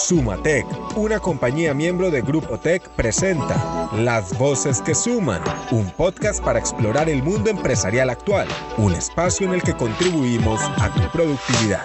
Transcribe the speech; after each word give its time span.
Sumatec, 0.00 0.66
una 0.96 1.20
compañía 1.20 1.74
miembro 1.74 2.10
de 2.10 2.22
Grupo 2.22 2.58
Tech, 2.58 2.88
presenta 2.90 3.88
Las 3.92 4.36
Voces 4.38 4.80
que 4.80 4.94
Suman, 4.94 5.42
un 5.70 5.90
podcast 5.90 6.42
para 6.42 6.58
explorar 6.58 7.08
el 7.08 7.22
mundo 7.22 7.50
empresarial 7.50 8.08
actual, 8.08 8.48
un 8.78 8.94
espacio 8.94 9.46
en 9.46 9.54
el 9.54 9.62
que 9.62 9.76
contribuimos 9.76 10.60
a 10.62 10.92
tu 10.94 11.02
productividad. 11.12 11.84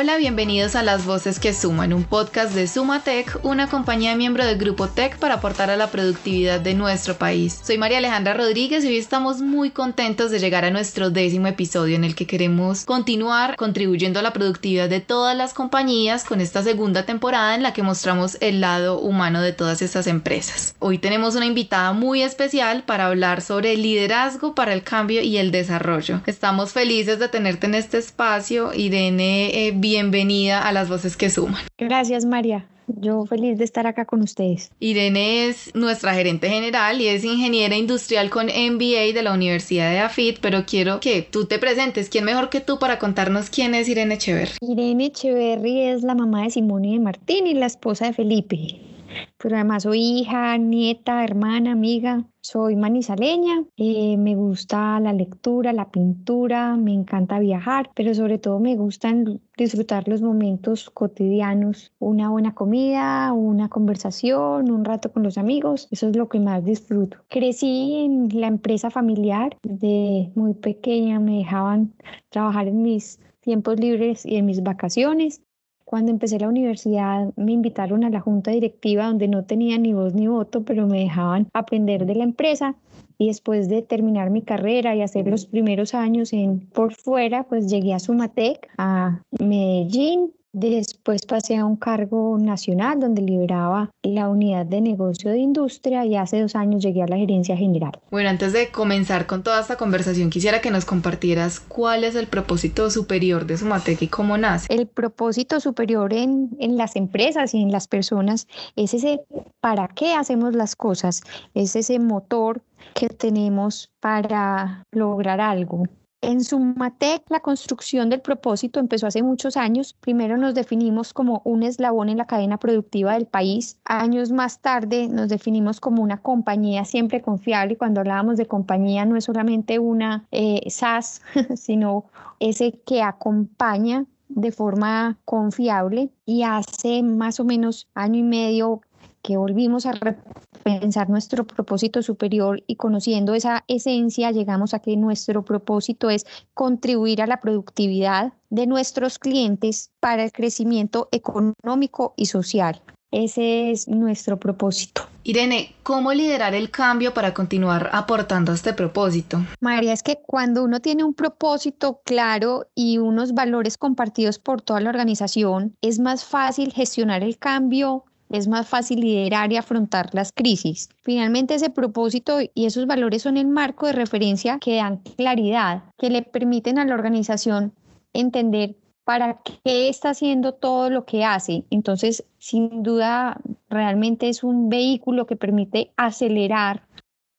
Hola, 0.00 0.16
bienvenidos 0.16 0.76
a 0.76 0.82
Las 0.82 1.04
Voces 1.04 1.38
que 1.38 1.52
Suman, 1.52 1.92
un 1.92 2.04
podcast 2.04 2.54
de 2.54 2.66
Sumatec, 2.66 3.38
una 3.42 3.68
compañía 3.68 4.16
miembro 4.16 4.46
del 4.46 4.56
Grupo 4.56 4.88
Tech 4.88 5.18
para 5.18 5.34
aportar 5.34 5.68
a 5.68 5.76
la 5.76 5.90
productividad 5.90 6.58
de 6.58 6.72
nuestro 6.72 7.16
país. 7.16 7.60
Soy 7.62 7.76
María 7.76 7.98
Alejandra 7.98 8.32
Rodríguez 8.32 8.82
y 8.82 8.86
hoy 8.86 8.96
estamos 8.96 9.42
muy 9.42 9.68
contentos 9.68 10.30
de 10.30 10.38
llegar 10.38 10.64
a 10.64 10.70
nuestro 10.70 11.10
décimo 11.10 11.48
episodio 11.48 11.96
en 11.96 12.04
el 12.04 12.14
que 12.14 12.26
queremos 12.26 12.86
continuar 12.86 13.56
contribuyendo 13.56 14.20
a 14.20 14.22
la 14.22 14.32
productividad 14.32 14.88
de 14.88 15.00
todas 15.00 15.36
las 15.36 15.52
compañías 15.52 16.24
con 16.24 16.40
esta 16.40 16.62
segunda 16.62 17.04
temporada 17.04 17.54
en 17.54 17.62
la 17.62 17.74
que 17.74 17.82
mostramos 17.82 18.38
el 18.40 18.62
lado 18.62 19.00
humano 19.00 19.42
de 19.42 19.52
todas 19.52 19.82
estas 19.82 20.06
empresas. 20.06 20.74
Hoy 20.78 20.96
tenemos 20.96 21.34
una 21.34 21.44
invitada 21.44 21.92
muy 21.92 22.22
especial 22.22 22.84
para 22.84 23.04
hablar 23.04 23.42
sobre 23.42 23.74
el 23.74 23.82
liderazgo 23.82 24.54
para 24.54 24.72
el 24.72 24.82
cambio 24.82 25.20
y 25.20 25.36
el 25.36 25.50
desarrollo. 25.50 26.22
Estamos 26.24 26.72
felices 26.72 27.18
de 27.18 27.28
tenerte 27.28 27.66
en 27.66 27.74
este 27.74 27.98
espacio, 27.98 28.72
Irene. 28.72 29.66
Eh, 29.66 29.72
bienvenida 29.90 30.62
a 30.68 30.72
las 30.72 30.88
voces 30.88 31.16
que 31.16 31.30
suman. 31.30 31.62
Gracias, 31.76 32.24
María. 32.24 32.64
Yo 32.86 33.26
feliz 33.26 33.58
de 33.58 33.64
estar 33.64 33.88
acá 33.88 34.04
con 34.04 34.22
ustedes. 34.22 34.70
Irene 34.78 35.48
es 35.48 35.74
nuestra 35.74 36.14
gerente 36.14 36.48
general 36.48 37.00
y 37.00 37.08
es 37.08 37.24
ingeniera 37.24 37.76
industrial 37.76 38.30
con 38.30 38.46
MBA 38.46 39.12
de 39.12 39.22
la 39.22 39.32
Universidad 39.32 39.90
de 39.90 39.98
AFIT, 39.98 40.38
pero 40.40 40.64
quiero 40.64 41.00
que 41.00 41.22
tú 41.22 41.46
te 41.46 41.58
presentes. 41.58 42.08
¿Quién 42.08 42.24
mejor 42.24 42.50
que 42.50 42.60
tú 42.60 42.78
para 42.78 43.00
contarnos 43.00 43.50
quién 43.50 43.74
es 43.74 43.88
Irene 43.88 44.14
Echeverry? 44.14 44.52
Irene 44.60 45.06
Echeverry 45.06 45.82
es 45.88 46.02
la 46.02 46.14
mamá 46.14 46.44
de 46.44 46.50
Simón 46.50 46.84
y 46.84 46.94
de 46.94 47.00
Martín 47.00 47.48
y 47.48 47.54
la 47.54 47.66
esposa 47.66 48.06
de 48.06 48.12
Felipe 48.12 48.89
pero 49.38 49.56
además 49.56 49.84
soy 49.84 50.00
hija, 50.00 50.56
nieta, 50.58 51.24
hermana, 51.24 51.72
amiga. 51.72 52.24
Soy 52.42 52.74
manizaleña, 52.74 53.64
eh, 53.76 54.16
me 54.16 54.34
gusta 54.34 54.98
la 54.98 55.12
lectura, 55.12 55.74
la 55.74 55.90
pintura, 55.90 56.76
me 56.76 56.94
encanta 56.94 57.38
viajar, 57.38 57.90
pero 57.94 58.14
sobre 58.14 58.38
todo 58.38 58.58
me 58.60 58.76
gustan 58.76 59.40
disfrutar 59.58 60.08
los 60.08 60.22
momentos 60.22 60.88
cotidianos, 60.88 61.92
una 61.98 62.30
buena 62.30 62.54
comida, 62.54 63.32
una 63.34 63.68
conversación, 63.68 64.70
un 64.70 64.84
rato 64.86 65.12
con 65.12 65.22
los 65.22 65.36
amigos, 65.36 65.86
eso 65.90 66.08
es 66.08 66.16
lo 66.16 66.28
que 66.28 66.40
más 66.40 66.64
disfruto. 66.64 67.18
Crecí 67.28 67.96
en 67.96 68.28
la 68.32 68.46
empresa 68.46 68.90
familiar, 68.90 69.58
de 69.62 70.32
muy 70.34 70.54
pequeña 70.54 71.20
me 71.20 71.38
dejaban 71.38 71.92
trabajar 72.30 72.68
en 72.68 72.82
mis 72.82 73.20
tiempos 73.40 73.78
libres 73.78 74.24
y 74.24 74.36
en 74.36 74.46
mis 74.46 74.62
vacaciones. 74.62 75.42
Cuando 75.90 76.12
empecé 76.12 76.38
la 76.38 76.48
universidad 76.48 77.34
me 77.34 77.50
invitaron 77.50 78.04
a 78.04 78.10
la 78.10 78.20
junta 78.20 78.52
directiva 78.52 79.06
donde 79.06 79.26
no 79.26 79.42
tenía 79.42 79.76
ni 79.76 79.92
voz 79.92 80.14
ni 80.14 80.28
voto, 80.28 80.62
pero 80.62 80.86
me 80.86 81.00
dejaban 81.00 81.48
aprender 81.52 82.06
de 82.06 82.14
la 82.14 82.22
empresa 82.22 82.76
y 83.18 83.26
después 83.26 83.68
de 83.68 83.82
terminar 83.82 84.30
mi 84.30 84.42
carrera 84.42 84.94
y 84.94 85.02
hacer 85.02 85.26
los 85.26 85.46
primeros 85.46 85.92
años 85.94 86.32
en 86.32 86.60
por 86.60 86.94
fuera, 86.94 87.42
pues 87.42 87.68
llegué 87.68 87.92
a 87.92 87.98
Sumatec, 87.98 88.68
a 88.78 89.24
Medellín 89.40 90.30
Después 90.52 91.26
pasé 91.26 91.56
a 91.56 91.64
un 91.64 91.76
cargo 91.76 92.36
nacional 92.36 92.98
donde 92.98 93.22
lideraba 93.22 93.90
la 94.02 94.28
unidad 94.28 94.66
de 94.66 94.80
negocio 94.80 95.30
de 95.30 95.38
industria 95.38 96.04
y 96.04 96.16
hace 96.16 96.40
dos 96.40 96.56
años 96.56 96.82
llegué 96.82 97.02
a 97.02 97.06
la 97.06 97.16
gerencia 97.16 97.56
general. 97.56 97.92
Bueno, 98.10 98.30
antes 98.30 98.52
de 98.52 98.70
comenzar 98.72 99.26
con 99.26 99.44
toda 99.44 99.60
esta 99.60 99.76
conversación, 99.76 100.28
quisiera 100.28 100.60
que 100.60 100.72
nos 100.72 100.84
compartieras 100.84 101.60
cuál 101.60 102.02
es 102.02 102.16
el 102.16 102.26
propósito 102.26 102.90
superior 102.90 103.46
de 103.46 103.58
Sumatec 103.58 104.02
y 104.02 104.08
cómo 104.08 104.38
nace. 104.38 104.66
El 104.74 104.88
propósito 104.88 105.60
superior 105.60 106.12
en, 106.12 106.50
en 106.58 106.76
las 106.76 106.96
empresas 106.96 107.54
y 107.54 107.62
en 107.62 107.70
las 107.70 107.86
personas 107.86 108.48
es 108.74 108.92
ese 108.92 109.20
para 109.60 109.86
qué 109.86 110.14
hacemos 110.14 110.56
las 110.56 110.74
cosas, 110.74 111.22
es 111.54 111.76
ese 111.76 112.00
motor 112.00 112.60
que 112.94 113.08
tenemos 113.08 113.90
para 114.00 114.84
lograr 114.90 115.40
algo. 115.40 115.84
En 116.22 116.44
Sumatec, 116.44 117.22
la 117.30 117.40
construcción 117.40 118.10
del 118.10 118.20
propósito 118.20 118.78
empezó 118.78 119.06
hace 119.06 119.22
muchos 119.22 119.56
años. 119.56 119.94
Primero 119.94 120.36
nos 120.36 120.54
definimos 120.54 121.14
como 121.14 121.40
un 121.44 121.62
eslabón 121.62 122.10
en 122.10 122.18
la 122.18 122.26
cadena 122.26 122.58
productiva 122.58 123.14
del 123.14 123.26
país. 123.26 123.78
Años 123.86 124.30
más 124.30 124.60
tarde 124.60 125.08
nos 125.08 125.30
definimos 125.30 125.80
como 125.80 126.02
una 126.02 126.18
compañía 126.18 126.84
siempre 126.84 127.22
confiable. 127.22 127.72
Y 127.72 127.76
cuando 127.76 128.00
hablábamos 128.00 128.36
de 128.36 128.44
compañía 128.44 129.06
no 129.06 129.16
es 129.16 129.24
solamente 129.24 129.78
una 129.78 130.26
eh, 130.30 130.60
SaaS, 130.68 131.22
sino 131.56 132.04
ese 132.38 132.72
que 132.84 133.00
acompaña 133.02 134.04
de 134.28 134.52
forma 134.52 135.16
confiable. 135.24 136.10
Y 136.26 136.42
hace 136.42 137.02
más 137.02 137.40
o 137.40 137.44
menos 137.44 137.88
año 137.94 138.18
y 138.18 138.24
medio 138.24 138.82
que 139.22 139.36
volvimos 139.36 139.86
a 139.86 139.92
repensar 139.92 141.08
nuestro 141.08 141.46
propósito 141.46 142.02
superior 142.02 142.62
y 142.66 142.76
conociendo 142.76 143.34
esa 143.34 143.64
esencia 143.68 144.30
llegamos 144.30 144.74
a 144.74 144.80
que 144.80 144.96
nuestro 144.96 145.44
propósito 145.44 146.10
es 146.10 146.26
contribuir 146.54 147.22
a 147.22 147.26
la 147.26 147.40
productividad 147.40 148.32
de 148.50 148.66
nuestros 148.66 149.18
clientes 149.18 149.90
para 150.00 150.24
el 150.24 150.32
crecimiento 150.32 151.08
económico 151.12 152.14
y 152.16 152.26
social. 152.26 152.82
Ese 153.10 153.72
es 153.72 153.88
nuestro 153.88 154.38
propósito. 154.38 155.02
Irene, 155.24 155.74
¿cómo 155.82 156.14
liderar 156.14 156.54
el 156.54 156.70
cambio 156.70 157.12
para 157.12 157.34
continuar 157.34 157.90
aportando 157.92 158.52
a 158.52 158.54
este 158.54 158.72
propósito? 158.72 159.44
María, 159.60 159.92
es 159.92 160.02
que 160.02 160.20
cuando 160.24 160.64
uno 160.64 160.80
tiene 160.80 161.04
un 161.04 161.12
propósito 161.12 162.00
claro 162.04 162.68
y 162.74 162.98
unos 162.98 163.34
valores 163.34 163.76
compartidos 163.76 164.38
por 164.38 164.62
toda 164.62 164.80
la 164.80 164.90
organización, 164.90 165.76
es 165.82 165.98
más 165.98 166.24
fácil 166.24 166.72
gestionar 166.72 167.22
el 167.22 167.36
cambio, 167.36 168.04
es 168.30 168.48
más 168.48 168.68
fácil 168.68 169.00
liderar 169.00 169.52
y 169.52 169.56
afrontar 169.56 170.10
las 170.12 170.32
crisis. 170.32 170.88
Finalmente, 171.02 171.54
ese 171.54 171.70
propósito 171.70 172.38
y 172.40 172.66
esos 172.66 172.86
valores 172.86 173.22
son 173.22 173.36
el 173.36 173.48
marco 173.48 173.86
de 173.86 173.92
referencia 173.92 174.58
que 174.58 174.76
dan 174.76 174.98
claridad, 174.98 175.84
que 175.98 176.10
le 176.10 176.22
permiten 176.22 176.78
a 176.78 176.84
la 176.84 176.94
organización 176.94 177.72
entender 178.12 178.76
para 179.04 179.40
qué 179.42 179.88
está 179.88 180.10
haciendo 180.10 180.54
todo 180.54 180.90
lo 180.90 181.04
que 181.04 181.24
hace. 181.24 181.64
Entonces, 181.70 182.24
sin 182.38 182.82
duda, 182.82 183.40
realmente 183.68 184.28
es 184.28 184.44
un 184.44 184.68
vehículo 184.68 185.26
que 185.26 185.36
permite 185.36 185.92
acelerar 185.96 186.86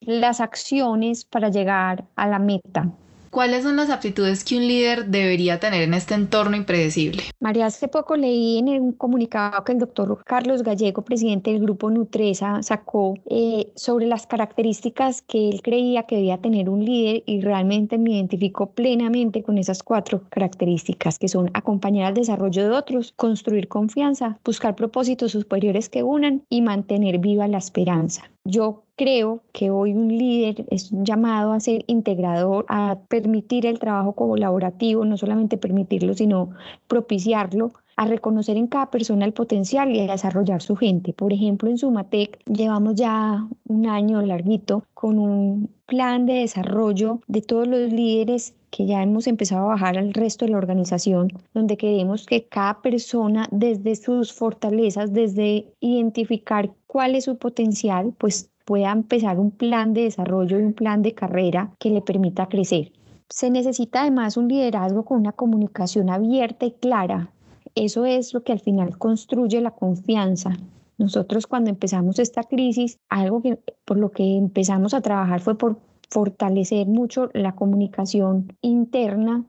las 0.02 0.42
acciones 0.42 1.26
para 1.26 1.50
llegar 1.50 2.06
a 2.16 2.28
la 2.28 2.40
meta. 2.40 2.92
¿Cuáles 3.32 3.64
son 3.64 3.78
las 3.78 3.90
aptitudes 3.90 4.44
que 4.44 4.58
un 4.58 4.68
líder 4.68 5.06
debería 5.06 5.58
tener 5.58 5.84
en 5.84 5.94
este 5.94 6.16
entorno 6.16 6.58
impredecible? 6.58 7.24
María, 7.40 7.68
hace 7.68 7.88
poco 7.88 8.18
leí 8.18 8.58
en 8.58 8.68
un 8.68 8.92
comunicado 8.92 9.64
que 9.64 9.72
el 9.72 9.80
doctor 9.80 10.22
Carlos 10.26 10.64
Gallego, 10.64 11.04
presidente 11.04 11.52
del 11.52 11.62
grupo 11.62 11.90
Nutresa, 11.90 12.62
sacó 12.62 13.14
eh, 13.30 13.72
sobre 13.76 14.06
las 14.06 14.28
características 14.28 15.22
que 15.22 15.48
él 15.48 15.62
creía 15.62 16.04
que 16.04 16.18
debía 16.18 16.40
tener 16.40 16.68
un 16.68 16.84
líder 16.84 17.24
y 17.26 17.40
realmente 17.40 17.98
me 17.98 18.12
identificó 18.12 18.72
plenamente 18.72 19.44
con 19.44 19.58
esas 19.58 19.82
cuatro 19.82 20.24
características 20.30 21.18
que 21.18 21.30
son 21.30 21.50
acompañar 21.54 22.08
al 22.08 22.14
desarrollo 22.16 22.64
de 22.64 22.76
otros, 22.76 23.14
construir 23.16 23.70
confianza, 23.70 24.40
buscar 24.44 24.76
propósitos 24.76 25.32
superiores 25.32 25.88
que 25.88 26.04
unan 26.04 26.44
y 26.50 26.62
mantener 26.62 27.20
viva 27.20 27.48
la 27.48 27.60
esperanza. 27.60 28.31
Yo 28.44 28.84
creo 28.96 29.44
que 29.54 29.70
hoy 29.70 29.94
un 29.94 30.08
líder 30.08 30.66
es 30.70 30.90
llamado 30.92 31.52
a 31.52 31.60
ser 31.60 31.84
integrador, 31.88 32.66
a 32.70 32.98
permitir 33.08 33.66
el 33.68 33.78
trabajo 33.78 34.14
colaborativo, 34.14 35.06
no 35.06 35.16
solamente 35.16 35.58
permitirlo, 35.58 36.14
sino 36.16 36.50
propiciarlo, 36.88 37.72
a 37.96 38.06
reconocer 38.06 38.58
en 38.58 38.66
cada 38.66 38.90
persona 38.90 39.26
el 39.26 39.34
potencial 39.34 39.96
y 39.96 40.00
a 40.00 40.12
desarrollar 40.12 40.64
su 40.64 40.76
gente. 40.76 41.14
Por 41.14 41.34
ejemplo, 41.34 41.70
en 41.70 41.78
Sumatec 41.78 42.40
llevamos 42.46 42.96
ya 42.96 43.48
un 43.68 43.86
año 43.86 44.22
larguito 44.24 44.86
con 44.96 45.20
un 45.20 45.70
plan 45.86 46.26
de 46.26 46.34
desarrollo 46.34 47.20
de 47.28 47.42
todos 47.42 47.68
los 47.68 47.92
líderes 47.94 48.56
que 48.72 48.86
ya 48.86 49.04
hemos 49.04 49.28
empezado 49.28 49.66
a 49.66 49.74
bajar 49.74 49.98
al 49.98 50.14
resto 50.14 50.46
de 50.46 50.52
la 50.52 50.58
organización, 50.58 51.28
donde 51.54 51.78
queremos 51.78 52.26
que 52.26 52.48
cada 52.48 52.82
persona 52.82 53.48
desde 53.52 53.96
sus 53.96 54.34
fortalezas, 54.34 55.14
desde 55.14 55.74
identificar 55.82 56.72
cuál 56.88 57.16
es 57.16 57.26
su 57.26 57.38
potencial, 57.38 58.14
pues 58.18 58.50
pueda 58.66 58.92
empezar 58.92 59.40
un 59.40 59.52
plan 59.52 59.94
de 59.94 60.04
desarrollo 60.04 60.58
y 60.58 60.64
un 60.64 60.74
plan 60.74 61.02
de 61.02 61.14
carrera 61.14 61.76
que 61.80 61.90
le 61.90 62.02
permita 62.02 62.48
crecer. 62.48 62.94
Se 63.30 63.50
necesita 63.50 64.02
además 64.02 64.38
un 64.38 64.48
liderazgo 64.48 65.04
con 65.04 65.20
una 65.20 65.34
comunicación 65.34 66.10
abierta 66.10 66.66
y 66.66 66.72
clara. 66.72 67.32
Eso 67.76 68.06
es 68.06 68.34
lo 68.34 68.44
que 68.44 68.54
al 68.54 68.60
final 68.60 68.98
construye 68.98 69.62
la 69.62 69.72
confianza. 69.72 70.52
Nosotros 70.98 71.48
cuando 71.48 71.70
empezamos 71.70 72.20
esta 72.20 72.44
crisis, 72.44 73.00
algo 73.10 73.42
que 73.42 73.60
por 73.86 73.98
lo 73.98 74.12
que 74.12 74.38
empezamos 74.38 74.94
a 74.94 75.02
trabajar 75.02 75.42
fue 75.42 75.58
por 75.58 75.80
fortalecer 76.12 76.88
mucho 76.88 77.30
la 77.34 77.56
comunicación 77.56 78.56
interna 78.62 79.46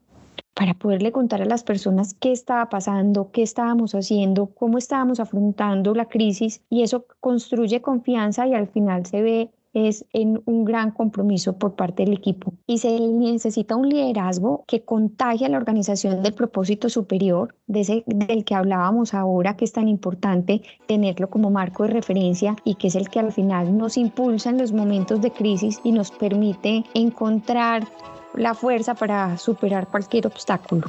para 0.54 0.74
poderle 0.74 1.12
contar 1.12 1.42
a 1.42 1.46
las 1.46 1.64
personas 1.64 2.14
qué 2.14 2.30
estaba 2.30 2.68
pasando, 2.68 3.30
qué 3.32 3.42
estábamos 3.42 3.94
haciendo, 3.94 4.46
cómo 4.46 4.78
estábamos 4.78 5.18
afrontando 5.18 5.94
la 5.94 6.06
crisis 6.06 6.62
y 6.70 6.82
eso 6.82 7.04
construye 7.20 7.82
confianza 7.82 8.46
y 8.46 8.54
al 8.54 8.68
final 8.68 9.04
se 9.06 9.22
ve 9.22 9.50
es 9.72 10.04
en 10.12 10.42
un 10.46 10.64
gran 10.64 10.90
compromiso 10.90 11.58
por 11.58 11.74
parte 11.74 12.04
del 12.04 12.14
equipo 12.14 12.54
y 12.66 12.78
se 12.78 13.00
necesita 13.00 13.76
un 13.76 13.88
liderazgo 13.88 14.64
que 14.66 14.84
contagie 14.84 15.46
a 15.46 15.48
la 15.48 15.56
organización 15.56 16.22
del 16.22 16.34
propósito 16.34 16.88
superior, 16.88 17.54
de 17.66 17.80
ese, 17.80 18.04
del 18.06 18.44
que 18.44 18.54
hablábamos 18.54 19.14
ahora, 19.14 19.56
que 19.56 19.64
es 19.64 19.72
tan 19.72 19.88
importante 19.88 20.62
tenerlo 20.86 21.30
como 21.30 21.50
marco 21.50 21.84
de 21.84 21.90
referencia 21.90 22.56
y 22.64 22.74
que 22.74 22.88
es 22.88 22.94
el 22.94 23.08
que 23.08 23.20
al 23.20 23.32
final 23.32 23.76
nos 23.76 23.96
impulsa 23.96 24.50
en 24.50 24.58
los 24.58 24.72
momentos 24.72 25.20
de 25.20 25.30
crisis 25.30 25.80
y 25.84 25.92
nos 25.92 26.10
permite 26.10 26.84
encontrar 26.94 27.86
la 28.34 28.54
fuerza 28.54 28.94
para 28.94 29.36
superar 29.38 29.88
cualquier 29.88 30.26
obstáculo. 30.26 30.88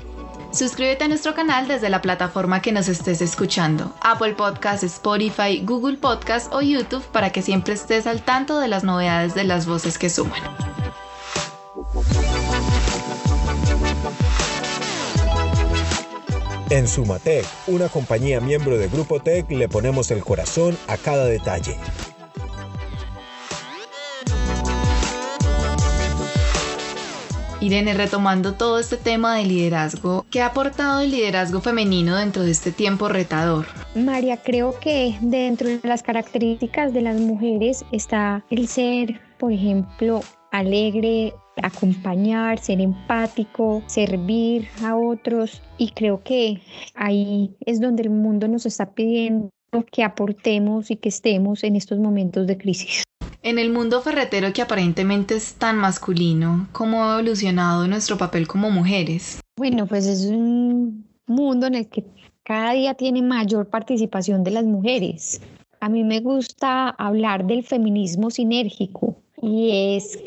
Suscríbete 0.53 1.05
a 1.05 1.07
nuestro 1.07 1.33
canal 1.33 1.67
desde 1.67 1.89
la 1.89 2.03
plataforma 2.03 2.61
que 2.61 2.71
nos 2.71 2.87
estés 2.87 3.21
escuchando, 3.21 3.91
Apple 4.01 4.35
Podcasts, 4.35 4.83
Spotify, 4.83 5.59
Google 5.63 5.97
Podcasts 5.97 6.47
o 6.53 6.61
YouTube 6.61 7.03
para 7.05 7.31
que 7.31 7.41
siempre 7.41 7.73
estés 7.73 8.05
al 8.05 8.21
tanto 8.21 8.59
de 8.59 8.67
las 8.67 8.83
novedades 8.83 9.33
de 9.33 9.45
las 9.45 9.65
voces 9.65 9.97
que 9.97 10.11
suman. 10.11 10.39
En 16.69 16.87
Sumatec, 16.87 17.45
una 17.65 17.89
compañía 17.89 18.39
miembro 18.39 18.77
de 18.77 18.89
Grupo 18.89 19.19
Tech, 19.19 19.49
le 19.49 19.67
ponemos 19.67 20.11
el 20.11 20.23
corazón 20.23 20.77
a 20.87 20.97
cada 20.97 21.25
detalle. 21.25 21.77
Irene, 27.63 27.93
retomando 27.93 28.55
todo 28.55 28.77
este 28.77 28.97
tema 28.97 29.37
de 29.37 29.45
liderazgo, 29.45 30.25
¿qué 30.29 30.41
ha 30.41 30.47
aportado 30.47 30.99
el 30.99 31.11
liderazgo 31.11 31.61
femenino 31.61 32.17
dentro 32.17 32.43
de 32.43 32.51
este 32.51 32.73
tiempo 32.73 33.07
retador? 33.07 33.67
María, 33.95 34.35
creo 34.35 34.77
que 34.81 35.15
dentro 35.21 35.69
de 35.69 35.79
las 35.81 36.03
características 36.03 36.91
de 36.91 37.01
las 37.01 37.17
mujeres 37.21 37.85
está 37.93 38.43
el 38.49 38.67
ser, 38.67 39.21
por 39.39 39.53
ejemplo, 39.53 40.19
alegre, 40.51 41.33
acompañar, 41.61 42.59
ser 42.59 42.81
empático, 42.81 43.81
servir 43.85 44.67
a 44.83 44.97
otros 44.97 45.61
y 45.77 45.91
creo 45.91 46.21
que 46.21 46.61
ahí 46.95 47.55
es 47.65 47.79
donde 47.79 48.03
el 48.03 48.09
mundo 48.09 48.49
nos 48.49 48.65
está 48.65 48.93
pidiendo 48.93 49.49
que 49.89 50.03
aportemos 50.03 50.91
y 50.91 50.97
que 50.97 51.07
estemos 51.07 51.63
en 51.63 51.77
estos 51.77 51.97
momentos 51.97 52.45
de 52.45 52.57
crisis. 52.57 53.03
En 53.45 53.59
el 53.59 53.71
mundo 53.71 53.99
ferretero 53.99 54.53
que 54.53 54.61
aparentemente 54.61 55.35
es 55.35 55.55
tan 55.55 55.77
masculino, 55.77 56.69
¿cómo 56.71 57.03
ha 57.03 57.19
evolucionado 57.19 57.85
nuestro 57.89 58.17
papel 58.17 58.47
como 58.47 58.71
mujeres? 58.71 59.41
Bueno, 59.57 59.85
pues 59.85 60.07
es 60.07 60.27
un 60.27 61.05
mundo 61.27 61.67
en 61.67 61.75
el 61.75 61.89
que 61.89 62.05
cada 62.43 62.71
día 62.71 62.93
tiene 62.93 63.21
mayor 63.21 63.67
participación 63.67 64.45
de 64.45 64.51
las 64.51 64.63
mujeres. 64.63 65.41
A 65.81 65.89
mí 65.89 66.05
me 66.05 66.21
gusta 66.21 66.87
hablar 66.91 67.45
del 67.45 67.65
feminismo 67.65 68.31
sinérgico 68.31 69.17
y 69.41 69.97
es 69.97 70.23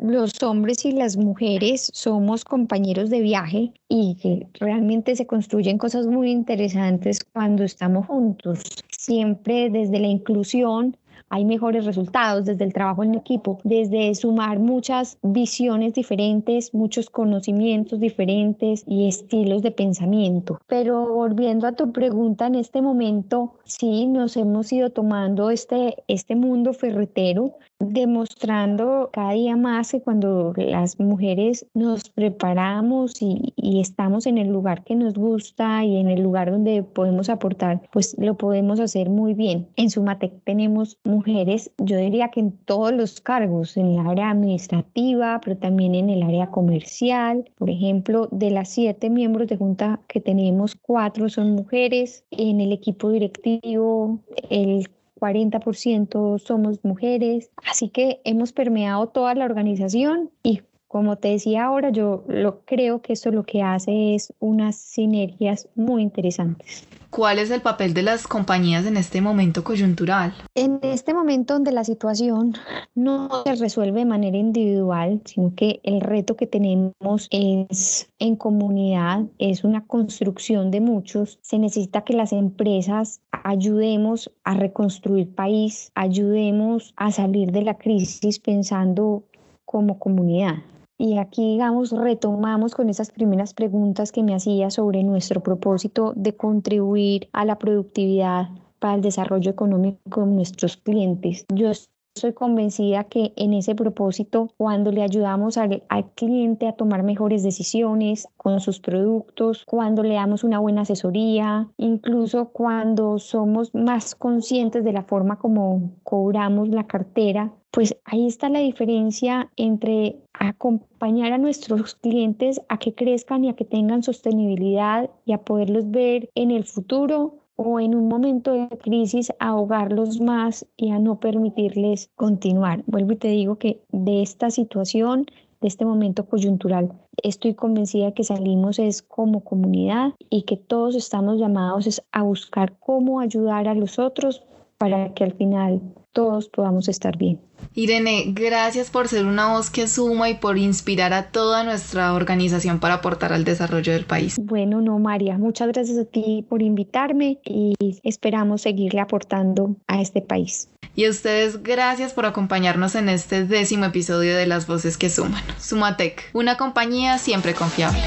los 0.00 0.40
hombres 0.44 0.84
y 0.84 0.92
las 0.92 1.16
mujeres 1.16 1.90
somos 1.92 2.44
compañeros 2.44 3.10
de 3.10 3.20
viaje 3.20 3.72
y 3.88 4.16
que 4.22 4.46
realmente 4.60 5.16
se 5.16 5.26
construyen 5.26 5.76
cosas 5.76 6.06
muy 6.06 6.30
interesantes 6.30 7.18
cuando 7.32 7.64
estamos 7.64 8.06
juntos. 8.06 8.62
Siempre 8.96 9.70
desde 9.70 9.98
la 9.98 10.06
inclusión 10.06 10.96
hay 11.28 11.44
mejores 11.44 11.84
resultados 11.84 12.44
desde 12.44 12.64
el 12.64 12.72
trabajo 12.72 13.04
en 13.04 13.14
equipo, 13.14 13.58
desde 13.64 14.14
sumar 14.14 14.58
muchas 14.58 15.18
visiones 15.22 15.94
diferentes, 15.94 16.74
muchos 16.74 17.10
conocimientos 17.10 18.00
diferentes 18.00 18.84
y 18.86 19.08
estilos 19.08 19.62
de 19.62 19.70
pensamiento. 19.70 20.58
Pero 20.66 21.06
volviendo 21.12 21.66
a 21.66 21.72
tu 21.72 21.92
pregunta, 21.92 22.46
en 22.46 22.54
este 22.54 22.82
momento 22.82 23.54
sí 23.64 24.06
nos 24.06 24.36
hemos 24.36 24.72
ido 24.72 24.90
tomando 24.90 25.50
este, 25.50 25.96
este 26.08 26.36
mundo 26.36 26.72
ferretero 26.72 27.54
demostrando 27.80 29.08
cada 29.12 29.32
día 29.32 29.56
más 29.56 29.90
que 29.90 30.00
cuando 30.00 30.52
las 30.56 31.00
mujeres 31.00 31.66
nos 31.74 32.10
preparamos 32.10 33.20
y, 33.20 33.54
estamos 33.80 34.26
en 34.26 34.36
el 34.36 34.48
lugar 34.48 34.84
que 34.84 34.94
nos 34.94 35.14
gusta 35.14 35.84
y 35.84 35.96
en 35.96 36.08
el 36.08 36.22
lugar 36.22 36.50
donde 36.50 36.82
podemos 36.82 37.30
aportar, 37.30 37.80
pues 37.92 38.14
lo 38.18 38.36
podemos 38.36 38.78
hacer 38.78 39.08
muy 39.08 39.32
bien. 39.32 39.68
En 39.76 39.90
Sumatec 39.90 40.32
tenemos 40.44 40.98
mujeres, 41.04 41.70
yo 41.78 41.96
diría 41.96 42.28
que 42.28 42.40
en 42.40 42.52
todos 42.52 42.92
los 42.92 43.20
cargos, 43.20 43.76
en 43.76 43.86
el 43.86 44.06
área 44.06 44.30
administrativa, 44.30 45.40
pero 45.42 45.56
también 45.56 45.94
en 45.94 46.10
el 46.10 46.22
área 46.22 46.50
comercial. 46.50 47.50
Por 47.56 47.70
ejemplo, 47.70 48.28
de 48.30 48.50
las 48.50 48.68
siete 48.68 49.08
miembros 49.08 49.48
de 49.48 49.56
junta 49.56 50.00
que 50.08 50.20
tenemos, 50.20 50.76
cuatro 50.76 51.28
son 51.30 51.52
mujeres. 51.52 52.24
En 52.30 52.60
el 52.60 52.72
equipo 52.72 53.10
directivo, 53.10 54.20
el 54.50 54.88
40% 55.20 56.38
somos 56.38 56.82
mujeres, 56.82 57.50
así 57.70 57.88
que 57.90 58.20
hemos 58.24 58.52
permeado 58.52 59.06
toda 59.08 59.34
la 59.34 59.44
organización 59.44 60.30
y 60.42 60.62
como 60.88 61.14
te 61.14 61.28
decía 61.28 61.66
ahora, 61.66 61.90
yo 61.90 62.24
lo 62.26 62.62
creo 62.64 63.00
que 63.00 63.12
esto 63.12 63.30
lo 63.30 63.44
que 63.44 63.62
hace 63.62 64.16
es 64.16 64.34
unas 64.40 64.74
sinergias 64.74 65.68
muy 65.76 66.02
interesantes. 66.02 66.84
¿Cuál 67.10 67.40
es 67.40 67.50
el 67.50 67.60
papel 67.60 67.92
de 67.92 68.02
las 68.02 68.28
compañías 68.28 68.86
en 68.86 68.96
este 68.96 69.20
momento 69.20 69.64
coyuntural? 69.64 70.32
En 70.54 70.78
este 70.82 71.12
momento 71.12 71.54
donde 71.54 71.72
la 71.72 71.82
situación 71.82 72.54
no 72.94 73.42
se 73.44 73.56
resuelve 73.56 73.98
de 73.98 74.06
manera 74.06 74.36
individual, 74.36 75.20
sino 75.24 75.52
que 75.56 75.80
el 75.82 76.00
reto 76.00 76.36
que 76.36 76.46
tenemos 76.46 77.26
es 77.32 78.08
en 78.20 78.36
comunidad, 78.36 79.24
es 79.38 79.64
una 79.64 79.84
construcción 79.88 80.70
de 80.70 80.80
muchos, 80.80 81.40
se 81.42 81.58
necesita 81.58 82.02
que 82.02 82.12
las 82.12 82.32
empresas 82.32 83.20
ayudemos 83.42 84.30
a 84.44 84.54
reconstruir 84.54 85.34
país, 85.34 85.90
ayudemos 85.96 86.94
a 86.96 87.10
salir 87.10 87.50
de 87.50 87.62
la 87.62 87.76
crisis 87.76 88.38
pensando 88.38 89.24
como 89.64 89.98
comunidad. 89.98 90.58
Y 91.00 91.16
aquí, 91.16 91.52
digamos, 91.52 91.92
retomamos 91.92 92.74
con 92.74 92.90
esas 92.90 93.10
primeras 93.10 93.54
preguntas 93.54 94.12
que 94.12 94.22
me 94.22 94.34
hacía 94.34 94.68
sobre 94.68 95.02
nuestro 95.02 95.42
propósito 95.42 96.12
de 96.14 96.36
contribuir 96.36 97.30
a 97.32 97.46
la 97.46 97.58
productividad 97.58 98.50
para 98.80 98.96
el 98.96 99.00
desarrollo 99.00 99.50
económico 99.50 100.20
de 100.20 100.26
nuestros 100.26 100.76
clientes. 100.76 101.46
Yo 101.54 101.70
soy 102.14 102.34
convencida 102.34 103.04
que 103.04 103.32
en 103.36 103.54
ese 103.54 103.74
propósito, 103.74 104.50
cuando 104.58 104.92
le 104.92 105.02
ayudamos 105.02 105.56
al, 105.56 105.84
al, 105.88 106.10
cliente 106.10 106.68
a 106.68 106.74
tomar 106.74 107.02
mejores 107.02 107.42
decisiones 107.42 108.28
con 108.36 108.60
sus 108.60 108.78
productos, 108.78 109.64
cuando 109.64 110.02
le 110.02 110.16
damos 110.16 110.44
una 110.44 110.58
buena 110.58 110.82
asesoría, 110.82 111.66
incluso 111.78 112.50
cuando 112.50 113.18
somos 113.18 113.74
más 113.74 114.14
conscientes 114.14 114.84
de 114.84 114.92
la 114.92 115.04
forma 115.04 115.38
como 115.38 115.92
cobramos 116.02 116.68
la 116.68 116.86
cartera, 116.86 117.54
pues 117.70 117.96
ahí 118.04 118.26
está 118.26 118.48
la 118.48 118.58
diferencia 118.58 119.50
entre 119.56 120.18
acompañar 120.40 121.32
a 121.32 121.38
nuestros 121.38 121.94
clientes 121.94 122.60
a 122.68 122.78
que 122.78 122.94
crezcan 122.94 123.44
y 123.44 123.50
a 123.50 123.54
que 123.54 123.64
tengan 123.64 124.02
sostenibilidad 124.02 125.10
y 125.26 125.32
a 125.32 125.38
poderlos 125.38 125.90
ver 125.90 126.30
en 126.34 126.50
el 126.50 126.64
futuro 126.64 127.44
o 127.56 127.78
en 127.78 127.94
un 127.94 128.08
momento 128.08 128.52
de 128.52 128.68
crisis 128.78 129.30
ahogarlos 129.38 130.18
más 130.18 130.66
y 130.78 130.90
a 130.90 130.98
no 130.98 131.20
permitirles 131.20 132.10
continuar. 132.16 132.82
Vuelvo 132.86 133.12
y 133.12 133.16
te 133.16 133.28
digo 133.28 133.58
que 133.58 133.82
de 133.92 134.22
esta 134.22 134.50
situación, 134.50 135.26
de 135.60 135.68
este 135.68 135.84
momento 135.84 136.24
coyuntural, 136.24 136.90
estoy 137.22 137.54
convencida 137.54 138.12
que 138.12 138.24
salimos 138.24 138.78
es 138.78 139.02
como 139.02 139.44
comunidad 139.44 140.14
y 140.30 140.42
que 140.42 140.56
todos 140.56 140.96
estamos 140.96 141.38
llamados 141.38 141.86
es 141.86 142.02
a 142.12 142.22
buscar 142.22 142.78
cómo 142.80 143.20
ayudar 143.20 143.68
a 143.68 143.74
los 143.74 143.98
otros 143.98 144.42
para 144.78 145.12
que 145.12 145.24
al 145.24 145.32
final 145.32 145.82
todos 146.12 146.48
podamos 146.48 146.88
estar 146.88 147.16
bien. 147.16 147.40
Irene, 147.74 148.24
gracias 148.28 148.90
por 148.90 149.08
ser 149.08 149.26
una 149.26 149.52
voz 149.52 149.70
que 149.70 149.86
suma 149.86 150.30
y 150.30 150.34
por 150.34 150.58
inspirar 150.58 151.12
a 151.12 151.30
toda 151.30 151.62
nuestra 151.62 152.14
organización 152.14 152.80
para 152.80 152.94
aportar 152.94 153.32
al 153.32 153.44
desarrollo 153.44 153.92
del 153.92 154.06
país. 154.06 154.36
Bueno, 154.42 154.80
no, 154.80 154.98
María, 154.98 155.38
muchas 155.38 155.68
gracias 155.68 155.98
a 155.98 156.04
ti 156.04 156.44
por 156.48 156.62
invitarme 156.62 157.40
y 157.44 157.74
esperamos 158.02 158.62
seguirle 158.62 159.00
aportando 159.00 159.76
a 159.86 160.00
este 160.00 160.20
país. 160.22 160.68
Y 160.96 161.04
a 161.04 161.10
ustedes, 161.10 161.62
gracias 161.62 162.12
por 162.12 162.26
acompañarnos 162.26 162.96
en 162.96 163.08
este 163.08 163.44
décimo 163.44 163.84
episodio 163.84 164.36
de 164.36 164.46
Las 164.46 164.66
Voces 164.66 164.98
que 164.98 165.08
Suman. 165.08 165.42
Sumatec, 165.58 166.30
una 166.32 166.56
compañía 166.56 167.16
siempre 167.18 167.54
confiable. 167.54 168.02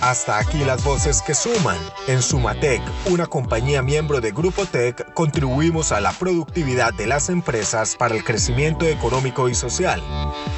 Hasta 0.00 0.38
aquí 0.38 0.58
las 0.58 0.84
voces 0.84 1.22
que 1.22 1.34
suman. 1.34 1.76
En 2.06 2.22
Sumatec, 2.22 2.80
una 3.10 3.26
compañía 3.26 3.82
miembro 3.82 4.20
de 4.20 4.30
Grupo 4.30 4.64
Tech, 4.64 5.12
contribuimos 5.14 5.90
a 5.90 6.00
la 6.00 6.12
productividad 6.12 6.94
de 6.94 7.08
las 7.08 7.30
empresas 7.38 7.94
para 7.96 8.16
el 8.16 8.24
crecimiento 8.24 8.84
económico 8.84 9.48
y 9.48 9.54
social. 9.54 10.02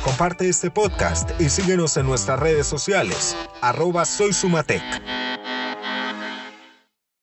Comparte 0.02 0.49
este 0.49 0.70
podcast 0.70 1.38
y 1.38 1.50
síguenos 1.50 1.96
en 1.99 2.06
nuestras 2.06 2.40
redes 2.40 2.66
sociales. 2.66 3.37
Arroba 3.60 4.06
Soy 4.06 4.32
Sumatec. 4.32 4.82